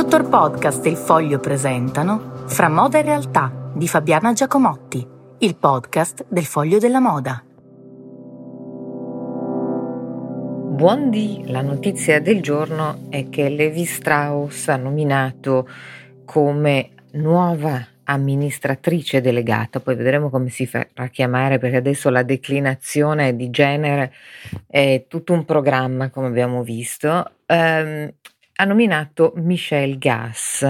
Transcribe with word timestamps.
Dottor 0.00 0.30
Podcast 0.30 0.86
e 0.86 0.88
il 0.88 0.96
Foglio 0.96 1.38
presentano 1.40 2.46
Fra 2.46 2.70
moda 2.70 2.98
e 2.98 3.02
realtà 3.02 3.70
di 3.74 3.86
Fabiana 3.86 4.32
Giacomotti, 4.32 5.06
il 5.40 5.56
podcast 5.56 6.24
del 6.26 6.46
Foglio 6.46 6.78
della 6.78 7.00
Moda. 7.00 7.44
Buondì, 10.70 11.42
la 11.48 11.60
notizia 11.60 12.18
del 12.18 12.40
giorno 12.40 13.08
è 13.10 13.28
che 13.28 13.50
Levi 13.50 13.84
Strauss 13.84 14.68
ha 14.68 14.76
nominato 14.76 15.68
come 16.24 16.92
nuova 17.12 17.86
amministratrice 18.04 19.20
delegata, 19.20 19.80
poi 19.80 19.96
vedremo 19.96 20.30
come 20.30 20.48
si 20.48 20.66
farà 20.66 21.08
chiamare 21.08 21.58
perché 21.58 21.76
adesso 21.76 22.08
la 22.08 22.22
declinazione 22.22 23.36
di 23.36 23.50
genere 23.50 24.14
è 24.66 25.04
tutto 25.08 25.34
un 25.34 25.44
programma 25.44 26.08
come 26.08 26.28
abbiamo 26.28 26.62
visto, 26.62 27.32
ehm, 27.44 28.10
ha 28.60 28.64
nominato 28.64 29.32
Michelle 29.36 29.96
Gass. 29.96 30.66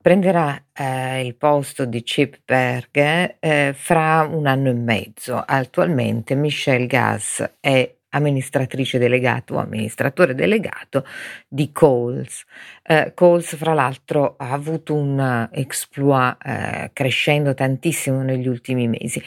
Prenderà 0.00 0.64
eh, 0.72 1.22
il 1.22 1.36
posto 1.36 1.84
di 1.84 2.02
Chip 2.02 2.40
Berger 2.46 3.36
eh, 3.38 3.74
fra 3.76 4.22
un 4.22 4.46
anno 4.46 4.70
e 4.70 4.74
mezzo. 4.74 5.36
Attualmente 5.36 6.34
Michelle 6.34 6.86
Gass 6.86 7.44
è 7.60 7.94
amministratrice 8.12 8.98
delegata 8.98 9.52
o 9.52 9.58
amministratore 9.58 10.34
delegato 10.34 11.04
di 11.46 11.70
Coles. 11.72 12.46
Eh, 12.82 13.12
Coles, 13.14 13.54
fra 13.54 13.74
l'altro, 13.74 14.36
ha 14.38 14.52
avuto 14.52 14.94
un 14.94 15.46
exploit 15.52 16.38
eh, 16.42 16.90
crescendo 16.94 17.52
tantissimo 17.52 18.22
negli 18.22 18.48
ultimi 18.48 18.88
mesi. 18.88 19.22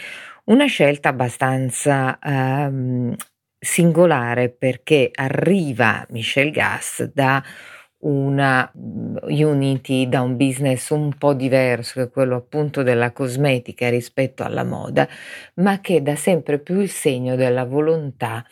Una 0.46 0.66
scelta 0.66 1.10
abbastanza 1.10 2.18
ehm, 2.20 3.16
singolare 3.60 4.50
perché 4.50 5.12
arriva 5.14 6.06
Michelle 6.10 6.52
Gass 6.52 7.04
da 7.04 7.42
una 8.04 8.72
mm, 8.78 9.18
Unity 9.22 10.08
da 10.08 10.22
un 10.22 10.36
business 10.38 10.90
un 10.90 11.14
po' 11.18 11.34
diverso 11.34 12.02
che 12.02 12.10
quello 12.10 12.36
appunto 12.36 12.84
della 12.84 13.12
cosmetica 13.12 13.90
rispetto 13.90 14.44
alla 14.44 14.64
moda, 14.64 15.08
ma 15.56 15.80
che 15.80 16.02
dà 16.02 16.16
sempre 16.16 16.60
più 16.60 16.80
il 16.80 16.90
segno 16.90 17.36
della 17.36 17.66
volontà 17.66 18.46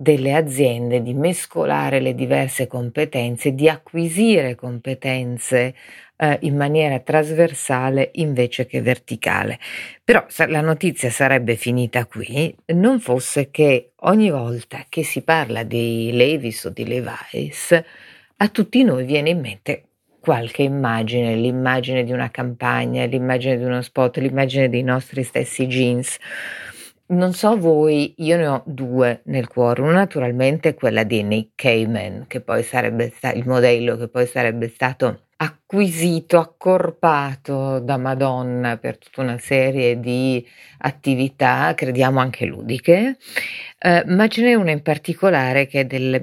delle 0.00 0.32
aziende 0.34 1.02
di 1.02 1.12
mescolare 1.12 1.98
le 1.98 2.14
diverse 2.14 2.68
competenze, 2.68 3.52
di 3.52 3.68
acquisire 3.68 4.54
competenze 4.54 5.74
eh, 6.16 6.38
in 6.42 6.56
maniera 6.56 7.00
trasversale 7.00 8.10
invece 8.14 8.66
che 8.66 8.80
verticale. 8.80 9.58
Però 10.04 10.24
la 10.46 10.60
notizia 10.60 11.10
sarebbe 11.10 11.56
finita 11.56 12.06
qui, 12.06 12.54
non 12.66 13.00
fosse 13.00 13.50
che 13.50 13.90
ogni 14.02 14.30
volta 14.30 14.84
che 14.88 15.02
si 15.02 15.22
parla 15.22 15.64
di 15.64 16.10
Levis 16.12 16.64
o 16.64 16.70
di 16.70 16.86
Levi's, 16.86 17.82
a 18.40 18.48
tutti 18.48 18.84
noi 18.84 19.04
viene 19.04 19.30
in 19.30 19.40
mente 19.40 19.84
qualche 20.20 20.62
immagine, 20.62 21.34
l'immagine 21.34 22.04
di 22.04 22.12
una 22.12 22.30
campagna, 22.30 23.04
l'immagine 23.04 23.56
di 23.56 23.64
uno 23.64 23.80
spot, 23.82 24.18
l'immagine 24.18 24.68
dei 24.68 24.82
nostri 24.82 25.22
stessi 25.22 25.66
jeans. 25.66 26.16
Non 27.06 27.32
so 27.32 27.56
voi, 27.56 28.14
io 28.18 28.36
ne 28.36 28.46
ho 28.46 28.62
due 28.66 29.22
nel 29.24 29.48
cuore. 29.48 29.80
Una 29.80 29.92
naturalmente 29.92 30.70
è 30.70 30.74
quella 30.74 31.04
di 31.04 31.22
Nick 31.22 31.52
Cayman, 31.54 32.26
che 32.26 32.40
poi 32.40 32.62
sarebbe 32.62 33.10
stato 33.10 33.38
il 33.38 33.46
modello 33.46 33.96
che 33.96 34.08
poi 34.08 34.26
sarebbe 34.26 34.68
stato 34.68 35.22
acquisito, 35.40 36.38
accorpato 36.38 37.78
da 37.78 37.96
Madonna 37.96 38.76
per 38.76 38.98
tutta 38.98 39.22
una 39.22 39.38
serie 39.38 39.98
di 40.00 40.44
attività, 40.78 41.72
crediamo 41.74 42.18
anche 42.20 42.44
ludiche, 42.44 43.16
eh, 43.78 44.04
ma 44.06 44.26
ce 44.28 44.42
n'è 44.42 44.54
una 44.54 44.72
in 44.72 44.82
particolare 44.82 45.66
che 45.66 45.80
è 45.80 45.84
del 45.84 46.20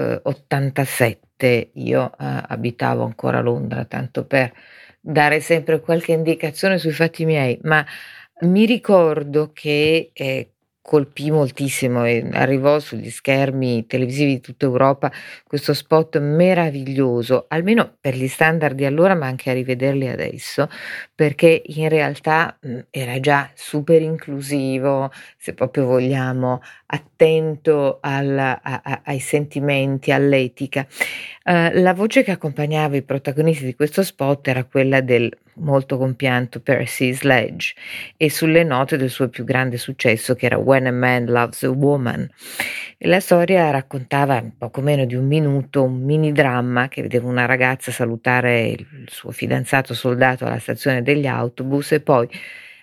1987. 0.00 1.70
Io 1.74 2.12
eh, 2.18 2.42
abitavo 2.48 3.04
ancora 3.04 3.38
a 3.38 3.42
Londra, 3.42 3.84
tanto 3.84 4.26
per 4.26 4.52
dare 5.00 5.40
sempre 5.40 5.80
qualche 5.80 6.12
indicazione 6.12 6.78
sui 6.78 6.92
fatti 6.92 7.24
miei, 7.24 7.58
ma 7.62 7.84
mi 8.42 8.66
ricordo 8.66 9.52
che 9.52 10.10
eh, 10.12 10.54
colpì 10.90 11.30
moltissimo 11.30 12.04
e 12.04 12.28
arrivò 12.32 12.80
sugli 12.80 13.10
schermi 13.10 13.86
televisivi 13.86 14.32
di 14.32 14.40
tutta 14.40 14.64
Europa 14.64 15.12
questo 15.46 15.72
spot 15.72 16.18
meraviglioso, 16.18 17.44
almeno 17.46 17.94
per 18.00 18.16
gli 18.16 18.26
standard 18.26 18.74
di 18.74 18.84
allora, 18.84 19.14
ma 19.14 19.26
anche 19.26 19.50
a 19.50 19.52
rivederli 19.52 20.08
adesso, 20.08 20.68
perché 21.14 21.62
in 21.64 21.88
realtà 21.88 22.58
mh, 22.60 22.78
era 22.90 23.20
già 23.20 23.48
super 23.54 24.02
inclusivo, 24.02 25.12
se 25.38 25.54
proprio 25.54 25.86
vogliamo, 25.86 26.60
attento 26.86 27.98
al, 28.00 28.36
a, 28.36 28.58
a, 28.60 29.02
ai 29.04 29.20
sentimenti, 29.20 30.10
all'etica. 30.10 30.84
Uh, 31.50 31.68
la 31.80 31.94
voce 31.94 32.22
che 32.22 32.30
accompagnava 32.30 32.94
i 32.94 33.02
protagonisti 33.02 33.64
di 33.64 33.74
questo 33.74 34.04
spot 34.04 34.46
era 34.46 34.62
quella 34.62 35.00
del 35.00 35.36
molto 35.54 35.98
compianto 35.98 36.60
Percy 36.60 37.12
Sledge 37.12 37.74
e 38.16 38.30
sulle 38.30 38.62
note 38.62 38.96
del 38.96 39.10
suo 39.10 39.28
più 39.28 39.42
grande 39.42 39.76
successo 39.76 40.36
che 40.36 40.46
era 40.46 40.58
When 40.58 40.86
a 40.86 40.92
Man 40.92 41.24
Loves 41.24 41.64
a 41.64 41.70
Woman. 41.70 42.30
E 42.96 43.08
la 43.08 43.18
storia 43.18 43.68
raccontava 43.70 44.38
in 44.38 44.56
poco 44.56 44.80
meno 44.80 45.04
di 45.04 45.16
un 45.16 45.26
minuto 45.26 45.82
un 45.82 46.00
mini 46.04 46.30
dramma 46.30 46.86
che 46.86 47.02
vedeva 47.02 47.26
una 47.26 47.46
ragazza 47.46 47.90
salutare 47.90 48.68
il 48.68 49.08
suo 49.08 49.32
fidanzato 49.32 49.92
soldato 49.92 50.44
alla 50.44 50.60
stazione 50.60 51.02
degli 51.02 51.26
autobus 51.26 51.90
e 51.90 52.00
poi 52.00 52.28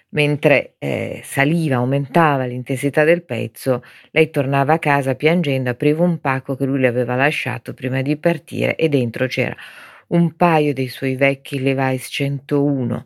mentre 0.10 0.76
eh, 0.80 1.22
saliva, 1.24 1.76
aumentava 1.76 2.46
l'intensità 2.46 3.04
del 3.04 3.24
pezzo, 3.24 3.84
lei 4.12 4.30
tornava 4.30 4.74
a 4.74 4.80
casa 4.80 5.16
piangendo, 5.16 5.70
apriva 5.70 6.04
un 6.04 6.20
pacco 6.20 6.56
che 6.56 6.66
lui 6.66 6.80
le 6.80 6.88
aveva 6.88 7.16
lasciato 7.16 7.74
prima 7.74 8.02
di 8.02 8.16
partire 8.18 8.76
e 8.76 8.90
dentro 8.90 9.28
c'era 9.28 9.56
un 10.08 10.36
paio 10.36 10.74
dei 10.74 10.88
suoi 10.88 11.16
vecchi 11.16 11.62
Levi's 11.62 12.08
101. 12.10 13.06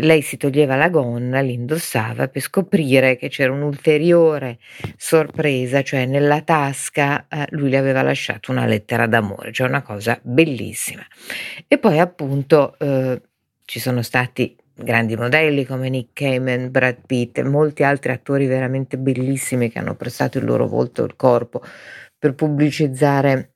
Lei 0.00 0.22
si 0.22 0.36
toglieva 0.36 0.76
la 0.76 0.88
gonna, 0.88 1.40
li 1.40 1.52
indossava 1.52 2.28
per 2.28 2.42
scoprire 2.42 3.16
che 3.16 3.28
c'era 3.28 3.52
un'ulteriore 3.52 4.58
sorpresa, 4.96 5.82
cioè 5.82 6.06
nella 6.06 6.42
tasca 6.42 7.26
eh, 7.28 7.46
lui 7.50 7.70
le 7.70 7.78
aveva 7.78 8.02
lasciato 8.02 8.50
una 8.52 8.66
lettera 8.66 9.06
d'amore, 9.06 9.52
cioè 9.52 9.68
una 9.68 9.82
cosa 9.82 10.18
bellissima. 10.22 11.04
E 11.66 11.78
poi 11.78 11.98
appunto 11.98 12.76
eh, 12.78 13.20
ci 13.64 13.80
sono 13.80 14.02
stati 14.02 14.56
grandi 14.76 15.16
modelli 15.16 15.64
come 15.64 15.88
Nick 15.88 16.12
Cayman, 16.12 16.70
Brad 16.70 16.98
Pitt 17.06 17.38
e 17.38 17.42
molti 17.42 17.82
altri 17.82 18.12
attori 18.12 18.46
veramente 18.46 18.98
bellissimi 18.98 19.70
che 19.70 19.78
hanno 19.78 19.94
prestato 19.94 20.38
il 20.38 20.44
loro 20.44 20.68
volto 20.68 21.02
e 21.02 21.06
il 21.06 21.16
corpo 21.16 21.62
per 22.18 22.34
pubblicizzare 22.34 23.52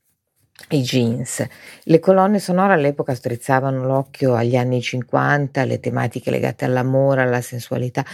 i 0.70 0.80
jeans. 0.82 1.46
Le 1.84 1.98
colonne 1.98 2.38
sonore 2.38 2.74
all'epoca 2.74 3.14
strizzavano 3.14 3.84
l'occhio 3.84 4.34
agli 4.34 4.56
anni 4.56 4.80
50, 4.80 5.60
alle 5.60 5.80
tematiche 5.80 6.30
legate 6.30 6.64
all'amore, 6.64 7.22
alla 7.22 7.40
sensualità. 7.40 8.04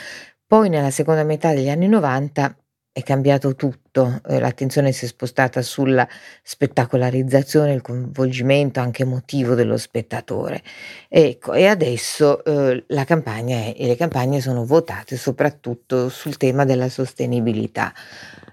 Poi 0.47 0.69
nella 0.69 0.91
seconda 0.91 1.25
metà 1.25 1.53
degli 1.53 1.69
anni 1.69 1.89
90 1.89 2.57
è 2.97 3.03
cambiato 3.03 3.55
tutto, 3.55 4.23
eh, 4.27 4.41
l'attenzione 4.41 4.91
si 4.91 5.05
è 5.05 5.09
spostata 5.09 5.61
sulla 5.61 6.09
spettacolarizzazione, 6.43 7.75
il 7.75 7.83
coinvolgimento 7.83 8.81
anche 8.81 9.03
emotivo 9.03 9.55
dello 9.55 9.77
spettatore. 9.77 10.63
Ecco, 11.07 11.53
e 11.53 11.67
adesso 11.67 12.43
eh, 12.43 12.85
la 12.87 13.05
campagna 13.05 13.59
è, 13.59 13.75
e 13.77 13.87
le 13.87 13.97
campagne 13.97 14.41
sono 14.41 14.65
votate 14.65 15.19
soprattutto 15.19 16.09
sul 16.09 16.39
tema 16.39 16.65
della 16.65 16.89
sostenibilità. 16.89 17.93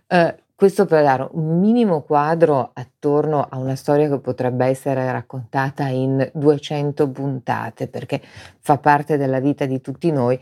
Eh, 0.07 0.35
questo 0.53 0.85
per 0.85 1.03
dare 1.03 1.25
un 1.31 1.61
minimo 1.61 2.01
quadro 2.01 2.71
attorno 2.73 3.47
a 3.49 3.57
una 3.57 3.75
storia 3.75 4.09
che 4.09 4.19
potrebbe 4.19 4.65
essere 4.65 5.09
raccontata 5.09 5.87
in 5.87 6.29
200 6.33 7.09
puntate, 7.09 7.87
perché 7.87 8.21
fa 8.59 8.77
parte 8.77 9.15
della 9.15 9.39
vita 9.39 9.65
di 9.65 9.79
tutti 9.79 10.11
noi 10.11 10.37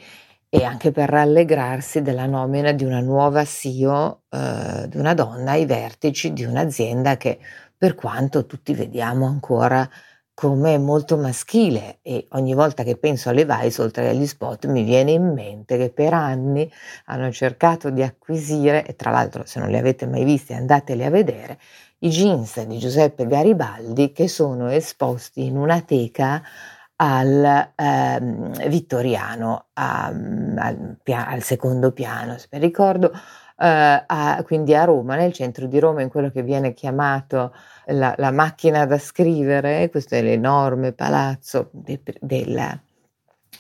e 0.54 0.66
anche 0.66 0.92
per 0.92 1.08
rallegrarsi 1.10 2.02
della 2.02 2.26
nomina 2.26 2.74
di 2.74 2.84
una 2.84 3.00
nuova 3.00 3.46
CEO, 3.46 4.24
eh, 4.30 4.86
di 4.90 4.98
una 4.98 5.14
donna 5.14 5.52
ai 5.52 5.66
vertici 5.66 6.34
di 6.34 6.44
un'azienda 6.44 7.16
che 7.16 7.40
per 7.78 7.96
quanto 7.96 8.46
tutti 8.46 8.74
vediamo 8.74 9.26
ancora 9.28 9.90
come 10.34 10.78
molto 10.78 11.16
maschile 11.18 12.00
e 12.02 12.28
ogni 12.32 12.54
volta 12.54 12.84
che 12.84 12.98
penso 12.98 13.30
alle 13.30 13.46
Vice, 13.46 13.82
oltre 13.82 14.10
agli 14.10 14.28
spot, 14.28 14.66
mi 14.66 14.84
viene 14.84 15.12
in 15.12 15.32
mente 15.32 15.78
che 15.78 15.90
per 15.92 16.14
anni 16.14 16.70
hanno 17.06 17.32
cercato 17.32 17.90
di 17.90 18.04
acquisire, 18.04 18.86
e 18.86 18.96
tra 18.98 19.12
l'altro 19.12 19.44
se 19.46 19.60
non 19.62 19.70
li 19.70 19.78
avete 19.78 20.06
mai 20.06 20.26
visti 20.26 20.54
andateli 20.54 21.06
a 21.06 21.10
vedere, 21.10 21.60
i 22.00 22.10
jeans 22.10 22.62
di 22.66 22.78
Giuseppe 22.78 23.26
Garibaldi 23.26 24.12
che 24.12 24.28
sono 24.28 24.70
esposti 24.70 25.46
in 25.46 25.56
una 25.56 25.80
teca 25.82 26.42
al 27.04 27.72
ehm, 27.76 28.68
vittoriano, 28.68 29.66
a, 29.74 30.06
al, 30.06 30.98
al, 31.06 31.42
secondo 31.42 31.92
piano, 31.94 32.38
se 32.38 32.48
mi 32.52 32.60
ricordo, 32.60 33.12
eh, 33.12 34.04
a, 34.06 34.42
quindi 34.46 34.76
a 34.76 34.84
Roma, 34.84 35.16
nel 35.16 35.34
centro 35.34 35.66
di 35.66 35.80
Roma, 35.80 36.04
in 36.04 36.10
quello 36.10 36.30
che 36.30 36.44
viene 36.44 36.76
chiamato 36.76 37.56
la, 37.88 38.14
la 38.18 38.32
macchina 38.32 38.86
da 38.86 39.00
scrivere, 39.00 39.90
questo 39.90 40.14
è 40.14 40.22
l'enorme 40.22 40.92
palazzo 40.92 41.70
de, 41.72 42.02
del 42.20 42.80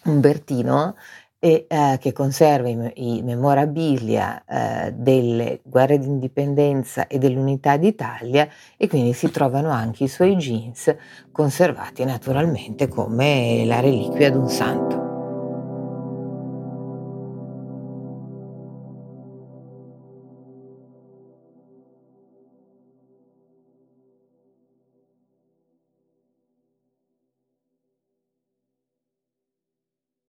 Umbertino, 0.03 0.95
e 1.43 1.65
eh, 1.67 1.97
che 1.99 2.13
conserva 2.13 2.69
i, 2.69 3.17
i 3.17 3.23
memorabilia 3.23 4.43
eh, 4.45 4.93
delle 4.93 5.61
guerre 5.63 5.97
d'indipendenza 5.97 7.07
e 7.07 7.17
dell'unità 7.17 7.77
d'Italia 7.77 8.47
e 8.77 8.87
quindi 8.87 9.13
si 9.13 9.31
trovano 9.31 9.71
anche 9.71 10.03
i 10.03 10.07
suoi 10.07 10.35
jeans 10.35 10.95
conservati 11.31 12.03
naturalmente 12.03 12.87
come 12.87 13.63
la 13.65 13.79
reliquia 13.79 14.29
di 14.29 14.37
un 14.37 14.49
santo. 14.49 15.00